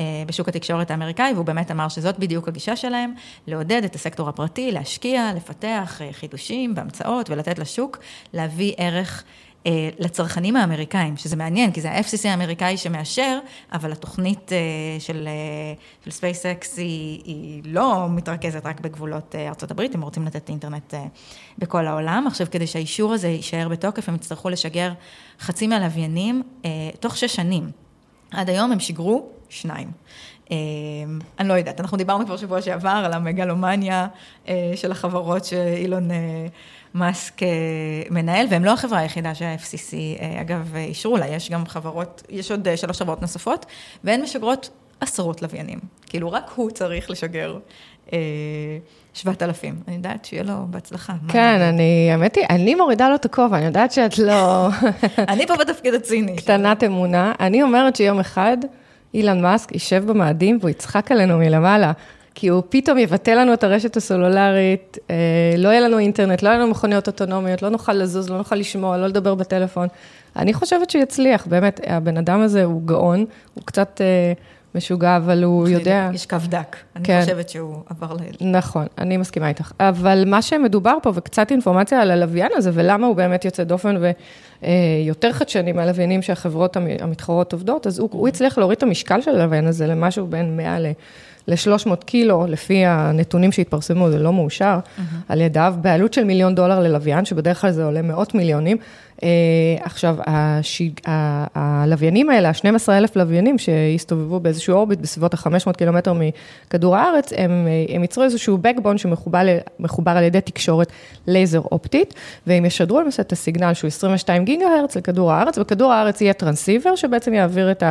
[0.00, 3.14] אה, בשוק התקשורת האמריקאי, והוא באמת אמר שזאת בדיוק הגישה שלהם,
[3.46, 7.98] לעודד את הסקטור הפרטי, להשקיע, לפתח אה, חידושים והמצאות ולתת לשוק
[8.32, 9.51] להביא ערך אה,
[9.98, 13.38] לצרכנים האמריקאים, שזה מעניין, כי זה ה-FCC האמריקאי שמאשר,
[13.72, 14.52] אבל התוכנית
[14.98, 15.28] של,
[16.04, 19.34] של SpaceX היא, היא לא מתרכזת רק בגבולות
[19.70, 20.94] הברית, הם רוצים לתת אינטרנט
[21.58, 22.24] בכל העולם.
[22.26, 24.92] עכשיו, כדי שהאישור הזה יישאר בתוקף, הם יצטרכו לשגר
[25.40, 26.42] חצי מהלוויינים
[27.00, 27.70] תוך שש שנים.
[28.32, 29.90] עד היום הם שיגרו שניים.
[30.50, 30.56] אה,
[31.38, 34.06] אני לא יודעת, אנחנו דיברנו כבר שבוע שעבר על המגלומניה
[34.48, 36.46] אה, של החברות שאילון אה,
[36.94, 37.40] מאסק
[38.10, 39.94] מנהל, והם לא החברה היחידה שה-FCC,
[40.40, 43.66] אגב, אישרו לה, יש גם חברות, יש עוד שלוש חברות נוספות,
[44.04, 45.78] והן משגרות עשרות לוויינים.
[46.06, 47.58] כאילו, רק הוא צריך לשגר
[49.14, 49.74] שבעת אלפים.
[49.88, 51.12] אני יודעת שיהיה לו בהצלחה.
[51.28, 54.68] כן, אני, האמת היא, אני מורידה לו את הכובע, אני יודעת שאת לא...
[55.32, 56.36] אני פה בתפקיד הציני.
[56.36, 57.32] קטנת אמונה.
[57.40, 58.56] אני אומרת שיום אחד...
[59.14, 61.92] אילן מאסק יישב במאדים והוא יצחק עלינו מלמעלה,
[62.34, 65.16] כי הוא פתאום יבטל לנו את הרשת הסלולרית, אה,
[65.58, 68.96] לא יהיה לנו אינטרנט, לא יהיה לנו מכוניות אוטונומיות, לא נוכל לזוז, לא נוכל לשמוע,
[68.96, 69.88] לא לדבר בטלפון.
[70.36, 74.00] אני חושבת שהוא יצליח, באמת, הבן אדם הזה הוא גאון, הוא קצת...
[74.00, 74.32] אה,
[74.74, 76.10] משוגע, אבל הוא יודע...
[76.14, 77.20] יש קו דק, אני כן.
[77.20, 78.18] חושבת שהוא עבר ל...
[78.40, 79.72] נכון, אני מסכימה איתך.
[79.80, 85.28] אבל מה שמדובר פה, וקצת אינפורמציה על הלוויין הזה, ולמה הוא באמת יוצא דופן ויותר
[85.28, 89.66] אה, חדשני מהלוויינים שהחברות המתחרות עובדות, אז הוא, הוא הצליח להוריד את המשקל של הלוויין
[89.66, 90.86] הזה למשהו בין 100 ל...
[91.48, 95.00] ל-300 קילו, לפי הנתונים שהתפרסמו, זה לא מאושר mm-hmm.
[95.28, 98.76] על ידיו, בעלות של מיליון דולר ללוויין, שבדרך כלל זה עולה מאות מיליונים.
[99.22, 99.24] Uh,
[99.80, 100.92] עכשיו, השיג,
[101.54, 108.02] הלוויינים האלה, ה-12 אלף לוויינים שהסתובבו באיזשהו אורביט בסביבות ה-500 קילומטר מכדור הארץ, הם, הם
[108.02, 110.92] ייצרו איזשהו backbone שמחובר על ידי תקשורת
[111.26, 112.14] לייזר אופטית,
[112.46, 116.96] והם ישדרו למעשה את הסיגנל שהוא 22 גיגה הרץ לכדור הארץ, וכדור הארץ יהיה טרנסיבר
[116.96, 117.82] שבעצם יעביר את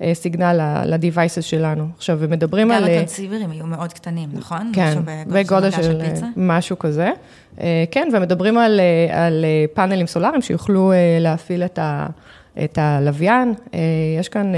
[0.00, 1.88] הסיגנל ל-devices שלנו.
[1.96, 2.84] עכשיו, ומדברים על...
[2.84, 4.72] גם הטרנסיברים יהיו מאוד קטנים, נכון?
[4.74, 7.10] כן, בגודל של, של משהו כזה.
[7.60, 12.06] אה, כן, ומדברים על, אה, על אה, פאנלים סולאריים שיוכלו להפעיל את, ה,
[12.64, 13.54] את הלוויין.
[14.18, 14.52] יש כאן,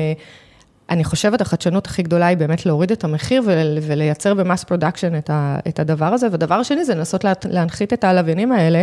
[0.90, 3.42] אני חושבת, החדשנות הכי גדולה היא באמת להוריד את המחיר
[3.82, 5.30] ולייצר ב mass production את,
[5.68, 6.26] את הדבר הזה.
[6.30, 8.82] והדבר השני זה לנסות להנחית את הלוויינים האלה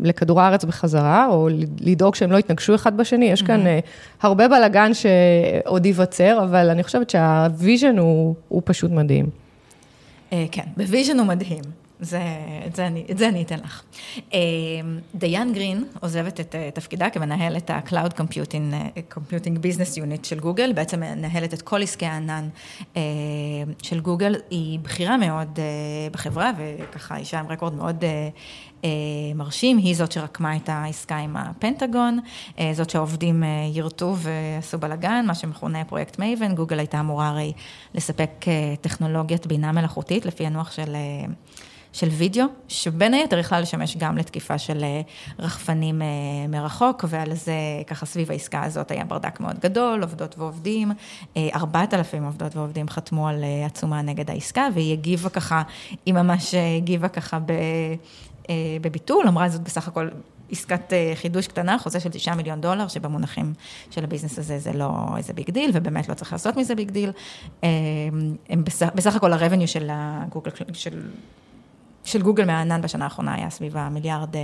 [0.00, 1.48] לכדור הארץ בחזרה, או
[1.80, 3.24] לדאוג שהם לא יתנגשו אחד בשני.
[3.24, 3.64] יש כאן
[4.22, 9.26] הרבה בלאגן שעוד ייווצר, אבל אני חושבת שה vision הוא, הוא פשוט מדהים.
[10.30, 11.81] כן, ב vision הוא מדהים.
[12.02, 12.22] זה,
[12.66, 13.82] את, זה אני, את זה אני אתן לך.
[14.32, 14.38] אמ,
[15.14, 20.72] דיין גרין עוזבת את אה, תפקידה כמנהלת ה-Cloud Computing, אה, Computing Business Unit של גוגל,
[20.72, 22.48] בעצם מנהלת את כל עסקי הענן
[22.96, 23.02] אה,
[23.82, 24.34] של גוגל.
[24.50, 25.58] היא בכירה מאוד
[26.12, 28.04] בחברה, וככה אישה עם רקורד מאוד
[29.34, 32.18] מרשים, היא זאת שרקמה את העסקה עם הפנטגון,
[32.72, 37.52] זאת שהעובדים ירתו ועשו בלאגן, מה שמכונה פרויקט מייבן, גוגל הייתה אמורה הרי
[37.94, 38.30] לספק
[38.80, 40.96] טכנולוגיית בינה מלאכותית, לפענוח של...
[41.92, 45.00] של וידאו, שבין היתר יכלה לשמש גם לתקיפה של אה,
[45.38, 46.06] רחפנים אה,
[46.48, 47.54] מרחוק, ועל זה
[47.86, 50.92] ככה סביב העסקה הזאת היה ברדק מאוד גדול, עובדות ועובדים,
[51.36, 55.62] 4,000 אה, עובדות ועובדים חתמו על עצומה נגד העסקה, והיא הגיבה ככה,
[56.06, 57.52] היא ממש הגיבה ככה ב...
[58.80, 60.08] בביטול, אמרה זאת בסך הכל
[60.50, 63.54] עסקת חידוש קטנה, חוזה של 9 מיליון דולר, שבמונחים
[63.90, 66.90] של ה business הזה זה לא איזה big deal, ובאמת לא צריך לעשות מזה big
[66.90, 67.10] deal.
[68.48, 71.00] הם בסך, בסך הכל ה revenue של הגוגל, של
[72.04, 74.40] של גוגל מהענן בשנה האחרונה היה סביב המיליארד אה,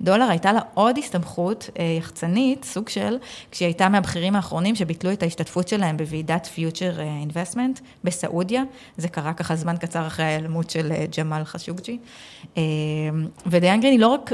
[0.00, 3.18] דולר, הייתה לה עוד הסתמכות אה, יחצנית, סוג של,
[3.50, 8.62] כשהיא הייתה מהבכירים האחרונים שביטלו את ההשתתפות שלהם בוועידת Future Investment בסעודיה,
[8.96, 11.98] זה קרה ככה זמן קצר אחרי ההיעלמות של ג'מאל חשוקג'י.
[13.46, 14.32] ודיין גרין היא לא רק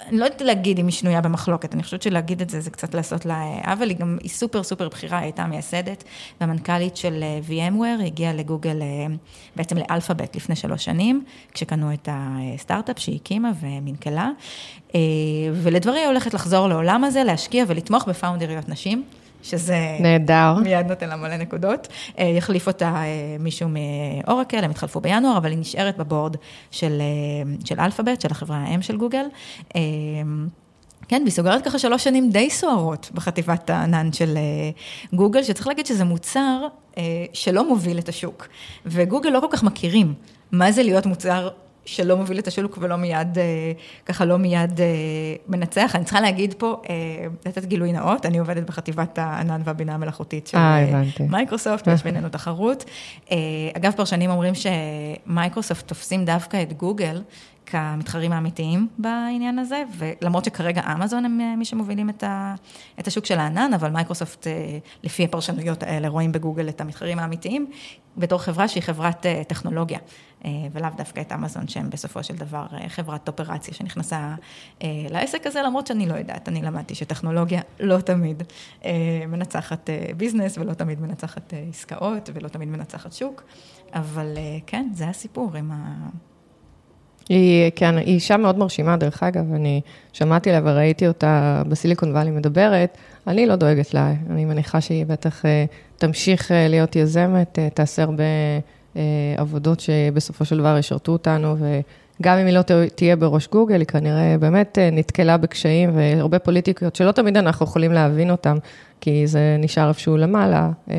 [0.00, 2.94] אני לא יודעת להגיד אם היא שנויה במחלוקת, אני חושבת שלהגיד את זה, זה קצת
[2.94, 6.04] לעשות לה עוול, היא גם, היא סופר סופר בכירה, היא הייתה מייסדת
[6.40, 9.06] והמנכ"לית של אה, VMware, היא הגיעה לגוגל, אה,
[9.56, 14.30] בעצם לאלפאבית לפני שלוש שנים, כשקנו את הסטארט-אפ שהיא הקימה ומנכלה,
[14.94, 15.00] אה,
[15.52, 19.04] ולדברי היא הולכת לחזור לעולם הזה, להשקיע ולתמוך בפאונדריות נשים.
[19.50, 19.96] שזה...
[20.00, 20.54] נהדר.
[20.54, 21.88] מיד נותן לה מלא נקודות.
[22.18, 26.36] אה, יחליף אותה אה, מישהו מאורקל, הם התחלפו בינואר, אבל היא נשארת בבורד
[26.70, 29.26] של, אה, של אלפאבית, של החברה האם של גוגל.
[31.08, 34.38] כן, והיא סוגרת ככה שלוש שנים די סוערות בחטיבת הענן של
[35.12, 36.66] גוגל, שצריך להגיד שזה מוצר
[37.32, 38.48] שלא מוביל את השוק,
[38.86, 40.14] וגוגל לא כל כך מכירים
[40.52, 41.48] מה זה להיות מוצר
[41.86, 43.72] שלא מוביל את השוק ולא מיד, אה,
[44.06, 44.86] ככה לא מיד אה,
[45.48, 45.92] מנצח.
[45.94, 46.94] אני צריכה להגיד פה, אה,
[47.46, 50.58] לתת גילוי נאות, אני עובדת בחטיבת הענן והבינה המלאכותית של
[51.28, 52.84] מייקרוסופט, ויש בינינו תחרות.
[53.76, 57.22] אגב, פרשנים אומרים שמייקרוסופט תופסים דווקא את גוגל.
[57.68, 62.54] כמתחרים האמיתיים בעניין הזה, ולמרות שכרגע אמזון הם מי שמובילים את, ה,
[63.00, 64.46] את השוק של הענן, אבל מייקרוסופט,
[65.02, 67.66] לפי הפרשנויות האלה, רואים בגוגל את המתחרים האמיתיים,
[68.16, 69.98] בתור חברה שהיא חברת טכנולוגיה.
[70.46, 74.34] אה, ולאו דווקא את אמזון, שהם בסופו של דבר אה, חברת אופרציה שנכנסה
[74.82, 78.42] אה, לעסק הזה, למרות שאני לא יודעת, אני למדתי שטכנולוגיה לא תמיד
[79.28, 83.42] מנצחת ביזנס ולא תמיד מנצחת עסקאות ולא תמיד מנצחת שוק,
[83.94, 84.26] אבל
[84.66, 86.08] כן, זה הסיפור עם ה...
[87.28, 89.80] היא, כן, היא אישה מאוד מרשימה, דרך אגב, אני
[90.12, 95.42] שמעתי לה וראיתי אותה בסיליקון וואלי מדברת, אני לא דואגת לה, אני מניחה שהיא בטח
[95.96, 98.24] תמשיך להיות יזמת, תעשה הרבה
[99.36, 101.56] עבודות שבסופו של דבר ישרתו אותנו,
[102.20, 102.62] וגם אם היא לא
[102.94, 107.92] תהיה בראש גוגל, היא כנראה באמת אה, נתקלה בקשיים והרבה פוליטיקות שלא תמיד אנחנו יכולים
[107.92, 108.56] להבין אותן,
[109.00, 110.70] כי זה נשאר איפשהו למעלה.
[110.90, 110.96] אה,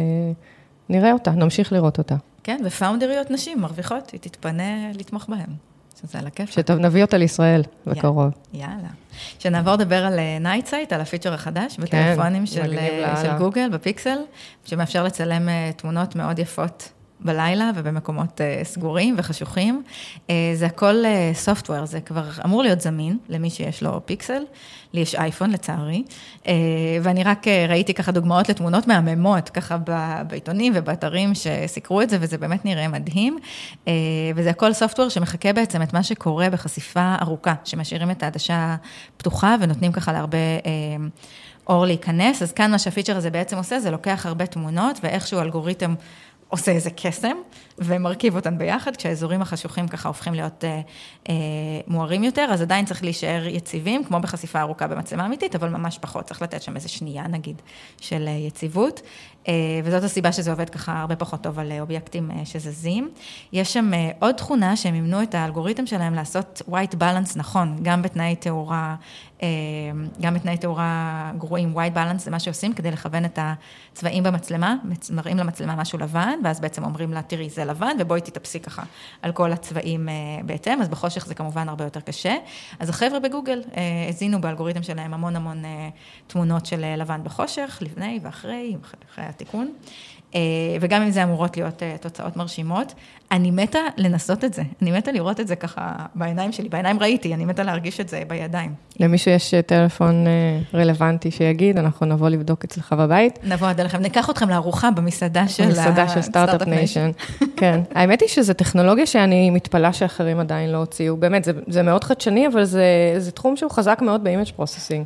[0.90, 2.16] נראה אותה, נמשיך לראות אותה.
[2.44, 5.50] כן, ו founderיות נשים מרוויחות, היא תתפנה לתמוך בהן.
[6.02, 6.50] שזה על הכיף.
[6.50, 8.32] טוב, נביא אותה לישראל בקרוב.
[8.54, 8.90] יאללה.
[9.40, 12.78] שנעבור לדבר על Night Sight, על ה feature החדש, כן, בטלפונים של,
[13.22, 14.18] של גוגל, בפיקסל,
[14.66, 19.84] שמאפשר לצלם תמונות מאוד יפות בלילה ובמקומות uh, סגורים וחשוכים.
[20.16, 21.04] Uh, זה הכל
[21.34, 24.42] סופטוור, uh, זה כבר אמור להיות זמין למי שיש לו פיקסל.
[24.94, 26.04] לי יש אייפון לצערי,
[26.44, 26.48] uh,
[27.02, 29.78] ואני רק uh, ראיתי ככה דוגמאות לתמונות מהממות, ככה
[30.28, 33.38] בעיתונים ובאתרים שסיקרו את זה, וזה באמת נראה מדהים.
[33.86, 33.88] Uh,
[34.36, 38.76] וזה הכל סופטוור שמחכה בעצם את מה שקורה בחשיפה ארוכה, שמשאירים את העדשה
[39.18, 40.38] פתוחה ונותנים ככה להרבה...
[40.64, 40.68] Uh,
[41.70, 45.94] אור להיכנס, אז כאן מה שהפיצ'ר הזה בעצם עושה, זה לוקח הרבה תמונות ואיכשהו אלגוריתם
[46.50, 47.38] עושה איזה קסם
[47.78, 50.82] ומרכיב אותן ביחד, כשהאזורים החשוכים ככה הופכים להיות אה,
[51.30, 51.36] אה,
[51.88, 56.26] מוארים יותר, אז עדיין צריך להישאר יציבים, כמו בחשיפה ארוכה במצלמה אמיתית, אבל ממש פחות,
[56.26, 57.62] צריך לתת שם איזה שנייה נגיד
[58.02, 59.02] של אה, יציבות,
[59.48, 63.10] אה, וזאת הסיבה שזה עובד ככה הרבה פחות טוב על אה, אובייקטים אה, שזזים.
[63.54, 68.02] יש שם אה, עוד תכונה שהם ימנו את האלגוריתם שלהם לעשות white balance נכון, גם
[68.02, 68.96] בתנאי תאורה
[69.44, 69.48] אה,
[70.22, 74.76] גם בתנאי תאורה גרועים, white balance זה מה שעושים כדי לכוון את הצבעים במצלמה,
[75.12, 78.84] מראים למצלמה משהו לבן, ואז בעצם אומרים לה, תראי, זה לבן, ובואי תתאפסי ככה
[79.21, 80.13] על כל הצבעים אה,
[80.45, 82.36] בהתאם, אז בחושך זה כמובן הרבה יותר קשה.
[82.80, 85.63] אז החבר'ה בגוגל אה, הזינו באלגוריתם שלהם המון המון
[86.28, 88.76] תמונות של לבן בחושך, לפני ואחרי,
[89.12, 89.73] אחרי התיקון.
[90.36, 90.40] אה,
[90.82, 92.94] וגם אם זה אמורות להיות אה, תוצאות מרשימות.
[93.32, 97.34] אני מתה לנסות את זה, אני מתה לראות את זה ככה בעיניים שלי, בעיניים ראיתי,
[97.34, 98.74] אני מתה להרגיש את זה בידיים.
[99.00, 100.26] למישהו יש אה, טלפון
[100.74, 103.40] רלוונטי שיגיד, אנחנו נבוא לבדוק אצלך בבית.
[103.44, 107.12] נבוא עד אליכם, ניקח אתכם לארוחה במסעדה של במסעדה של Start-Up Nation.
[107.60, 112.04] כן, האמת היא שזו טכנולוגיה שאני מתפלאה שאחרים עדיין לא הוציאו, באמת, זה, זה מאוד
[112.04, 115.06] חדשני, אבל זה, זה תחום שהוא חזק מאוד ב image processing,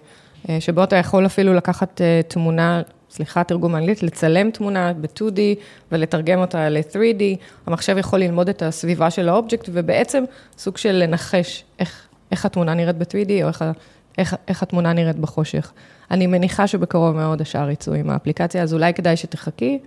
[0.59, 2.81] שבו אתה יכול אפילו לקחת תמונה
[3.11, 5.39] סליחה, תרגום אנגלית, לצלם תמונה ב-2D
[5.91, 7.23] ולתרגם אותה ל-3D.
[7.65, 10.23] המחשב יכול ללמוד את הסביבה של האובייקט, ובעצם
[10.57, 13.65] סוג של לנחש איך, איך התמונה נראית ב-3D, או איך,
[14.17, 15.71] איך, איך התמונה נראית בחושך.
[16.11, 19.79] אני מניחה שבקרוב מאוד השאר יצאו עם האפליקציה, אז אולי כדאי שתחכי.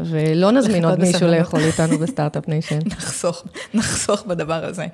[0.00, 2.78] ולא נזמין עוד מישהו לאכול איתנו ב-Startup Nation.
[2.96, 4.86] נחסוך, נחסוך בדבר הזה.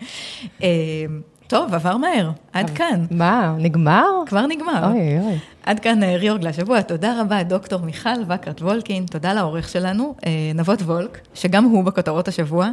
[1.48, 3.06] טוב, עבר מהר, עד כאן.
[3.10, 4.04] מה, נגמר?
[4.26, 4.90] כבר נגמר.
[4.90, 5.38] אוי, אוי.
[5.68, 10.30] עד כאן אה, Reorg לשבוע, תודה רבה דוקטור מיכל וקרת וולקין, תודה לעורך שלנו, אה,
[10.54, 12.68] נבות וולק, שגם הוא בכותרות השבוע.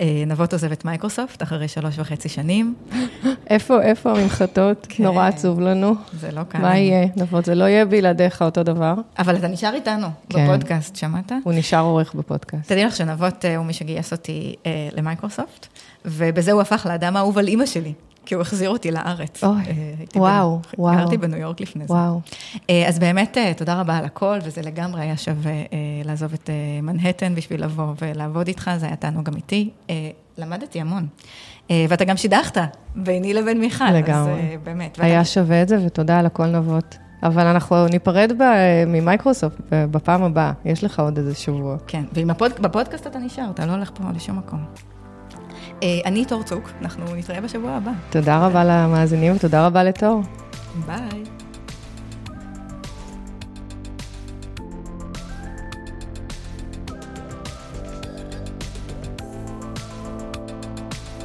[0.00, 2.74] אה, נבות עוזב את מייקרוסופט אחרי שלוש וחצי שנים.
[3.50, 4.86] איפה, איפה הממחטות?
[4.88, 5.04] כן.
[5.04, 5.94] נורא עצוב לנו.
[6.20, 6.58] זה לא קל.
[6.58, 7.06] מה יהיה?
[7.16, 8.94] נבות, זה לא יהיה בלעדיך אותו דבר.
[9.18, 10.46] אבל אתה נשאר איתנו כן.
[10.46, 11.32] בפודקאסט, שמעת?
[11.44, 12.72] הוא נשאר עורך בפודקאסט.
[12.72, 14.54] תדעי לך שנבות הוא מי שגייס אותי
[14.92, 15.66] למייקרוסופט,
[16.04, 17.92] ובזה הוא הפך לאדם האהוב על אימא שלי,
[18.28, 19.44] כי הוא החזיר אותי לארץ.
[19.44, 20.96] אוי, אה, וואו, בנ- וואו.
[20.96, 21.92] גרתי בניו יורק לפני זה.
[21.94, 22.20] וואו.
[22.70, 25.52] אה, אז באמת, אה, תודה רבה על הכל, וזה לגמרי היה שווה
[26.04, 26.50] לעזוב את
[26.82, 29.70] מנהטן בשביל לבוא ולעבוד איתך, זה היה תענוג אמיתי.
[30.38, 31.06] למדתי המון.
[31.70, 32.60] ואתה גם שידכת
[32.96, 33.90] ביני לבין מיכל.
[33.90, 34.32] לגמרי.
[34.32, 34.98] אז באמת.
[35.00, 36.96] היה ואתה- שווה את זה, ותודה על הכל נבות.
[37.22, 40.52] אבל אנחנו ניפרד ב- ממייקרוסופט בפעם הבאה.
[40.64, 41.76] יש לך עוד איזה שבוע.
[41.86, 44.64] כן, ובפודקאסט אתה נשאר, אתה לא הולך פה לשום מקום.
[45.82, 47.90] אה, אני תור צוק, אנחנו נתראה בשבוע הבא.
[48.10, 50.22] תודה רבה למאזינים ותודה רבה לתור.
[50.86, 51.22] ביי.